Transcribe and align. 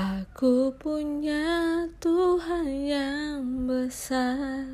Aku 0.00 0.72
punya 0.80 1.84
Tuhan 2.00 2.88
yang 2.88 3.68
besar 3.68 4.64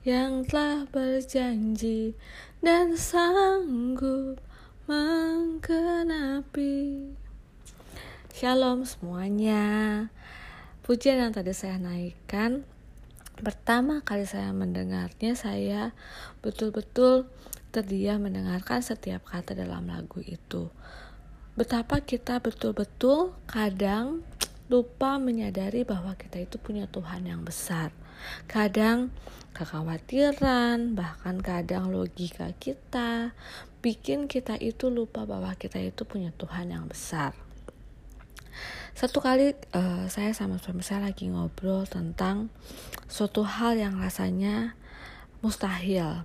Yang 0.00 0.48
telah 0.48 0.88
berjanji 0.88 2.16
dan 2.64 2.96
sanggup 2.96 4.40
menggenapi. 4.88 6.72
Shalom 8.32 8.88
semuanya. 8.88 10.08
Pujian 10.80 11.20
yang 11.20 11.36
tadi 11.36 11.52
saya 11.52 11.76
naikkan. 11.76 12.64
Pertama 13.36 14.00
kali 14.00 14.24
saya 14.24 14.48
mendengarnya 14.56 15.36
saya 15.36 15.92
betul-betul 16.40 17.28
terdiam 17.68 18.24
mendengarkan 18.24 18.80
setiap 18.80 19.28
kata 19.28 19.52
dalam 19.52 19.92
lagu 19.92 20.24
itu 20.24 20.72
betapa 21.54 22.02
kita 22.02 22.42
betul-betul 22.42 23.30
kadang 23.46 24.26
lupa 24.66 25.22
menyadari 25.22 25.86
bahwa 25.86 26.18
kita 26.18 26.42
itu 26.42 26.58
punya 26.58 26.90
Tuhan 26.90 27.30
yang 27.30 27.46
besar. 27.46 27.94
Kadang 28.50 29.14
kekhawatiran, 29.54 30.98
bahkan 30.98 31.38
kadang 31.38 31.94
logika 31.94 32.50
kita 32.58 33.36
bikin 33.84 34.26
kita 34.26 34.56
itu 34.56 34.88
lupa 34.88 35.28
bahwa 35.28 35.52
kita 35.54 35.76
itu 35.78 36.02
punya 36.08 36.32
Tuhan 36.34 36.72
yang 36.72 36.88
besar. 36.88 37.36
Satu 38.94 39.18
kali 39.20 39.52
uh, 39.74 40.06
saya 40.06 40.30
sama 40.32 40.56
suami 40.56 40.80
saya 40.80 41.10
lagi 41.10 41.26
ngobrol 41.28 41.84
tentang 41.84 42.48
suatu 43.10 43.44
hal 43.44 43.76
yang 43.76 44.00
rasanya 44.00 44.78
mustahil. 45.44 46.24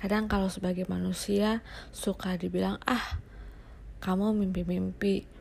Kadang 0.00 0.30
kalau 0.30 0.48
sebagai 0.48 0.86
manusia 0.88 1.60
suka 1.90 2.38
dibilang 2.38 2.78
ah 2.86 3.18
kamu 4.00 4.36
mimpi-mimpi 4.36 5.36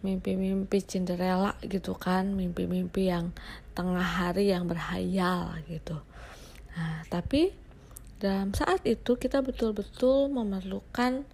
mimpi-mimpi 0.00 0.80
Cinderella 0.80 1.52
gitu 1.60 1.92
kan 1.92 2.32
mimpi-mimpi 2.32 3.12
yang 3.12 3.36
tengah 3.76 4.04
hari 4.04 4.48
yang 4.48 4.64
berhayal 4.64 5.60
gitu. 5.68 6.00
Nah 6.72 7.04
tapi 7.12 7.52
dalam 8.20 8.52
saat 8.56 8.84
itu 8.88 9.16
kita 9.16 9.44
betul-betul 9.44 10.32
memerlukan 10.32 11.24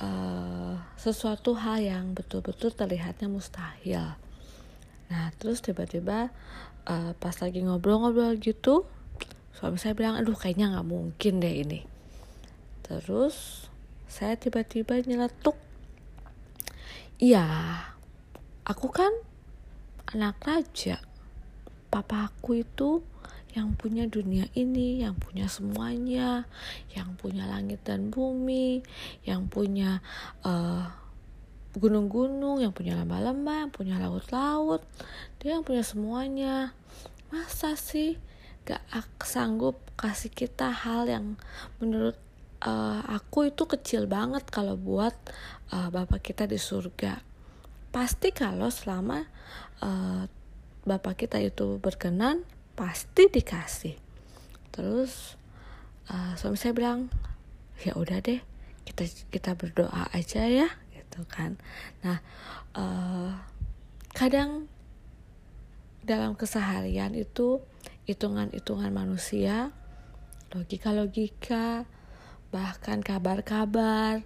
uh, 0.00 0.80
sesuatu 0.96 1.56
hal 1.56 1.84
yang 1.84 2.16
betul-betul 2.16 2.72
terlihatnya 2.72 3.28
mustahil. 3.28 4.16
Nah 5.12 5.26
terus 5.36 5.60
tiba-tiba 5.60 6.32
uh, 6.88 7.12
pas 7.16 7.36
lagi 7.44 7.60
ngobrol-ngobrol 7.60 8.40
gitu 8.40 8.88
suami 9.52 9.76
saya 9.76 9.92
bilang 9.92 10.16
aduh 10.16 10.38
kayaknya 10.38 10.72
nggak 10.72 10.88
mungkin 10.88 11.44
deh 11.44 11.54
ini. 11.60 11.80
Terus 12.88 13.68
saya 14.08 14.32
tiba-tiba 14.40 14.96
nyeletuk 15.04 15.67
Iya, 17.18 17.42
aku 18.62 18.94
kan 18.94 19.10
anak 20.14 20.38
raja. 20.38 21.02
Papa 21.90 22.30
aku 22.30 22.62
itu 22.62 23.02
yang 23.58 23.74
punya 23.74 24.06
dunia 24.06 24.46
ini, 24.54 25.02
yang 25.02 25.18
punya 25.18 25.50
semuanya, 25.50 26.46
yang 26.94 27.18
punya 27.18 27.42
langit 27.50 27.82
dan 27.82 28.14
bumi, 28.14 28.86
yang 29.26 29.50
punya 29.50 29.98
eh, 30.46 30.86
gunung-gunung, 31.74 32.62
yang 32.62 32.70
punya 32.70 32.94
lembah-lembah, 32.94 33.66
yang 33.66 33.72
punya 33.74 33.98
laut-laut. 33.98 34.86
Dia 35.42 35.58
yang 35.58 35.66
punya 35.66 35.82
semuanya. 35.82 36.70
Masa 37.34 37.74
sih 37.74 38.14
gak 38.62 38.86
sanggup 39.26 39.82
kasih 39.98 40.30
kita 40.30 40.70
hal 40.70 41.10
yang 41.10 41.34
menurut 41.82 42.14
uh, 42.64 43.00
aku 43.06 43.50
itu 43.50 43.68
kecil 43.68 44.10
banget 44.10 44.46
kalau 44.50 44.74
buat 44.74 45.14
uh, 45.70 45.88
bapak 45.92 46.32
kita 46.32 46.44
di 46.48 46.58
surga. 46.58 47.20
Pasti 47.94 48.34
kalau 48.34 48.68
selama 48.68 49.24
uh, 49.82 50.26
bapak 50.84 51.26
kita 51.26 51.38
itu 51.42 51.78
berkenan 51.78 52.42
pasti 52.74 53.26
dikasih. 53.28 53.96
Terus 54.74 55.36
uh, 56.10 56.34
suami 56.38 56.58
saya 56.58 56.74
bilang 56.74 57.10
ya 57.82 57.94
udah 57.94 58.18
deh 58.18 58.42
kita 58.86 59.04
kita 59.30 59.54
berdoa 59.54 60.10
aja 60.14 60.46
ya 60.46 60.68
gitu 60.94 61.22
kan. 61.28 61.58
Nah 62.02 62.18
uh, 62.74 63.34
kadang 64.14 64.66
dalam 66.02 66.32
keseharian 66.32 67.12
itu 67.12 67.60
hitungan-hitungan 68.08 68.88
manusia 68.88 69.76
logika-logika 70.56 71.84
bahkan 72.48 73.04
kabar-kabar 73.04 74.24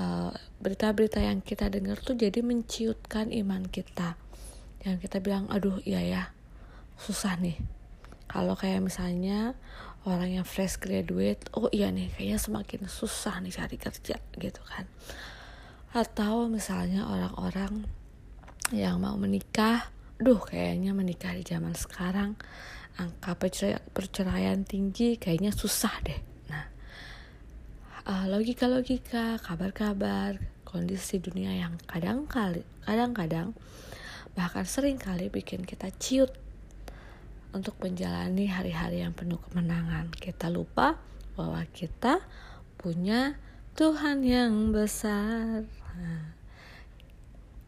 uh, 0.00 0.32
berita-berita 0.64 1.20
yang 1.20 1.44
kita 1.44 1.68
dengar 1.68 2.00
tuh 2.00 2.16
jadi 2.16 2.40
menciutkan 2.40 3.28
iman 3.28 3.68
kita. 3.68 4.16
Yang 4.84 5.08
kita 5.08 5.16
bilang 5.20 5.44
aduh 5.52 5.76
iya 5.84 6.00
ya 6.00 6.22
susah 6.96 7.36
nih. 7.36 7.60
Kalau 8.28 8.56
kayak 8.56 8.84
misalnya 8.84 9.56
orang 10.08 10.40
yang 10.40 10.46
fresh 10.48 10.80
graduate 10.80 11.44
oh 11.52 11.68
iya 11.68 11.92
nih 11.92 12.08
kayaknya 12.16 12.40
semakin 12.40 12.88
susah 12.88 13.40
nih 13.44 13.52
cari 13.52 13.76
kerja 13.76 14.16
gitu 14.16 14.62
kan. 14.64 14.88
Atau 15.92 16.48
misalnya 16.48 17.04
orang-orang 17.08 17.84
yang 18.72 19.00
mau 19.00 19.16
menikah 19.16 19.88
duh 20.20 20.40
kayaknya 20.40 20.92
menikah 20.96 21.32
di 21.36 21.44
zaman 21.44 21.72
sekarang 21.72 22.36
angka 22.98 23.38
perceraian 23.94 24.66
tinggi 24.66 25.14
kayaknya 25.16 25.54
susah 25.54 25.94
deh 26.02 26.37
uh, 28.08 28.24
logika-logika, 28.24 29.36
kabar-kabar, 29.44 30.40
kondisi 30.64 31.20
dunia 31.20 31.52
yang 31.52 31.76
kadang 31.84 32.24
kali, 32.24 32.64
kadang-kadang 32.88 33.52
bahkan 34.32 34.64
sering 34.64 34.96
kali 34.96 35.28
bikin 35.28 35.66
kita 35.66 35.92
ciut 36.00 36.32
untuk 37.52 37.76
menjalani 37.84 38.48
hari-hari 38.48 39.04
yang 39.04 39.12
penuh 39.12 39.40
kemenangan. 39.48 40.08
Kita 40.12 40.48
lupa 40.48 40.96
bahwa 41.36 41.60
kita 41.68 42.24
punya 42.80 43.36
Tuhan 43.76 44.24
yang 44.24 44.72
besar. 44.72 45.68
Nah, 45.98 46.24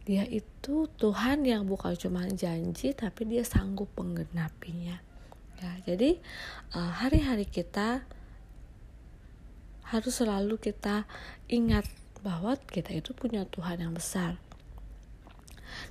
dia 0.06 0.24
itu 0.26 0.88
Tuhan 0.96 1.44
yang 1.44 1.68
bukan 1.68 1.94
cuma 1.96 2.26
janji 2.28 2.92
tapi 2.96 3.28
dia 3.28 3.44
sanggup 3.44 3.90
menggenapinya. 3.98 5.00
Ya, 5.60 5.72
jadi 5.84 6.16
eh, 6.72 6.92
hari-hari 7.04 7.44
uh, 7.44 7.52
kita 7.52 7.88
harus 9.90 10.22
selalu 10.22 10.56
kita 10.62 11.04
ingat 11.50 11.82
bahwa 12.22 12.54
kita 12.70 12.94
itu 12.94 13.10
punya 13.10 13.42
Tuhan 13.50 13.82
yang 13.82 13.92
besar. 13.92 14.38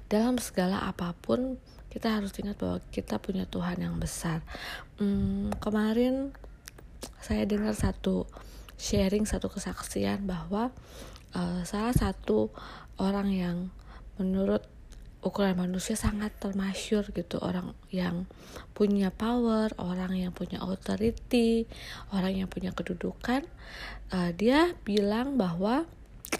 Dalam 0.08 0.40
segala 0.40 0.88
apa 0.88 1.12
pun 1.20 1.60
kita 1.92 2.16
harus 2.16 2.32
ingat 2.40 2.56
bahwa 2.56 2.80
kita 2.96 3.20
punya 3.20 3.44
Tuhan 3.44 3.84
yang 3.84 4.00
besar. 4.00 4.40
Hmm, 5.02 5.52
kemarin 5.60 6.32
saya 7.20 7.44
dengar 7.44 7.76
satu 7.76 8.24
sharing 8.80 9.28
satu 9.28 9.52
kesaksian 9.52 10.24
bahwa 10.24 10.72
uh, 11.36 11.62
salah 11.68 11.92
satu 11.92 12.56
orang 12.96 13.30
yang 13.36 13.58
menurut 14.16 14.64
ukuran 15.19 15.59
manusia 15.59 16.00
sangat 16.00 16.31
termasyur 16.40 17.12
gitu. 17.12 17.40
Orang 17.44 17.75
yang 17.91 18.28
punya 18.72 19.12
power 19.12 19.75
orang 19.75 20.16
yang 20.16 20.31
punya 20.31 20.63
authority 20.63 21.68
orang 22.16 22.40
yang 22.40 22.47
punya 22.47 22.72
kedudukan 22.72 23.44
uh, 24.16 24.31
dia 24.31 24.72
bilang 24.88 25.35
bahwa 25.35 25.84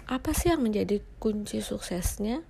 apa 0.06 0.30
sih 0.34 0.50
yang 0.50 0.62
menjadi 0.62 1.02
kunci 1.18 1.62
suksesnya? 1.62 2.42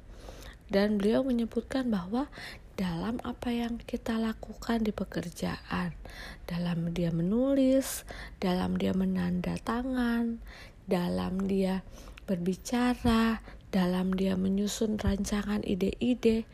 Dan 0.70 1.02
beliau 1.02 1.26
menyebutkan 1.26 1.91
bahwa 1.91 2.30
dalam 2.78 3.18
apa 3.26 3.50
yang 3.50 3.76
kita 3.82 4.16
lakukan 4.16 4.80
di 4.80 4.94
pekerjaan, 4.94 5.92
dalam 6.47 6.94
dia 6.94 7.10
menulis, 7.10 8.06
dalam 8.38 8.78
dia 8.78 8.94
menanda 8.94 9.58
tangan, 9.60 10.38
dalam 10.86 11.44
dia 11.44 11.82
berbicara, 12.24 13.42
dalam 13.70 14.14
dia 14.14 14.34
menyusun 14.34 14.98
rancangan 14.98 15.62
ide-ide 15.62 16.47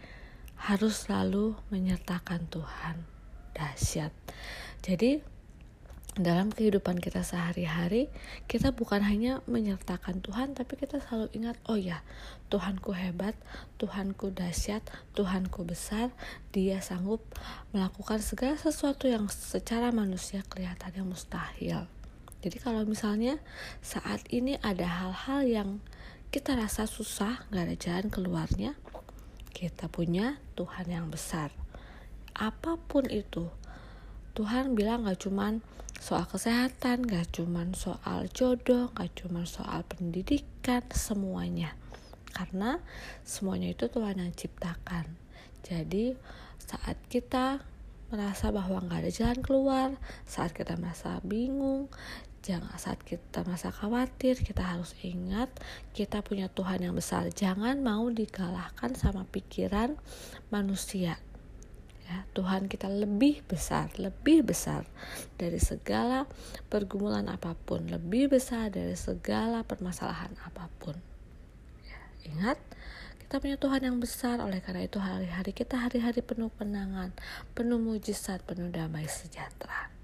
harus 0.56 1.08
selalu 1.08 1.56
menyertakan 1.72 2.48
Tuhan. 2.48 3.04
Dahsyat. 3.56 4.12
Jadi 4.84 5.36
dalam 6.16 6.48
kehidupan 6.48 6.96
kita 6.96 7.20
sehari-hari 7.20 8.08
kita 8.48 8.72
bukan 8.72 9.04
hanya 9.04 9.44
menyertakan 9.44 10.24
Tuhan 10.24 10.56
tapi 10.56 10.80
kita 10.80 10.96
selalu 10.96 11.28
ingat 11.36 11.60
oh 11.68 11.76
ya 11.76 12.00
Tuhanku 12.48 12.96
hebat 12.96 13.36
Tuhanku 13.76 14.32
dahsyat 14.32 14.80
Tuhanku 15.12 15.68
besar 15.68 16.08
dia 16.56 16.80
sanggup 16.80 17.20
melakukan 17.76 18.24
segala 18.24 18.56
sesuatu 18.56 19.12
yang 19.12 19.28
secara 19.28 19.92
manusia 19.92 20.40
kelihatannya 20.48 21.04
mustahil 21.04 21.84
jadi 22.40 22.56
kalau 22.64 22.88
misalnya 22.88 23.36
saat 23.84 24.24
ini 24.32 24.56
ada 24.64 24.88
hal-hal 24.88 25.44
yang 25.44 25.70
kita 26.36 26.52
rasa 26.52 26.84
susah, 26.84 27.48
gak 27.48 27.64
ada 27.64 27.76
jalan 27.80 28.12
keluarnya, 28.12 28.76
kita 29.56 29.88
punya 29.88 30.36
Tuhan 30.52 30.84
yang 30.84 31.08
besar. 31.08 31.48
Apa 32.36 32.76
pun 32.76 33.08
itu, 33.08 33.48
Tuhan 34.36 34.76
bilang 34.76 35.08
gak 35.08 35.24
cuman 35.24 35.64
soal 35.96 36.28
kesehatan, 36.28 37.08
gak 37.08 37.40
cuman 37.40 37.72
soal 37.72 38.28
jodoh, 38.36 38.92
gak 38.92 39.16
cuman 39.16 39.48
soal 39.48 39.80
pendidikan, 39.88 40.84
semuanya. 40.92 41.72
karena 42.36 42.84
semuanya 43.24 43.72
itu 43.72 43.88
Tuhan 43.88 44.20
yang 44.20 44.28
ciptakan 44.36 45.08
jadi 45.64 46.20
saat 46.60 47.00
kita 47.08 47.64
merasa 48.12 48.52
bahwa 48.52 48.84
nggak 48.84 49.08
ada 49.08 49.08
jalan 49.08 49.40
keluar 49.40 49.88
saat 50.28 50.52
kita 50.52 50.76
merasa 50.76 51.16
bingung 51.24 51.88
jangan 52.46 52.78
saat 52.78 53.02
kita 53.02 53.42
merasa 53.42 53.74
khawatir 53.74 54.38
kita 54.38 54.62
harus 54.62 54.94
ingat 55.02 55.50
kita 55.90 56.22
punya 56.22 56.46
Tuhan 56.46 56.78
yang 56.86 56.94
besar. 56.94 57.26
Jangan 57.34 57.82
mau 57.82 58.06
dikalahkan 58.06 58.94
sama 58.94 59.26
pikiran 59.26 59.98
manusia. 60.54 61.18
Ya 62.06 62.22
Tuhan 62.38 62.70
kita 62.70 62.86
lebih 62.86 63.42
besar 63.50 63.90
lebih 63.98 64.46
besar 64.46 64.86
dari 65.34 65.58
segala 65.58 66.30
pergumulan 66.70 67.26
apa 67.26 67.58
pun 67.58 67.90
lebih 67.90 68.30
besar 68.30 68.70
dari 68.70 68.94
segala 68.94 69.66
permasalahan 69.66 70.30
apa 70.46 70.70
pun. 70.78 70.94
Ya, 71.82 71.98
ingat 72.30 72.62
kita 73.26 73.42
punya 73.42 73.58
Tuhan 73.58 73.82
yang 73.90 73.98
besar. 73.98 74.38
Oleh 74.38 74.62
karena 74.62 74.86
itu 74.86 75.02
hari-hari 75.02 75.50
kita 75.50 75.82
hari-hari 75.82 76.22
penuh 76.22 76.54
penangan 76.54 77.10
penuh 77.58 77.82
mujizat 77.82 78.46
penuh 78.46 78.70
damai 78.70 79.10
sejahtera 79.10 79.95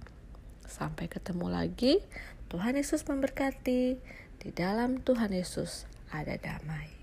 sampai 0.72 1.12
ketemu 1.12 1.52
lagi. 1.52 2.00
Tuhan 2.48 2.80
Yesus 2.80 3.04
memberkati. 3.04 4.00
Di 4.40 4.50
dalam 4.50 5.04
Tuhan 5.04 5.36
Yesus 5.36 5.84
ada 6.08 6.34
damai 6.40 7.01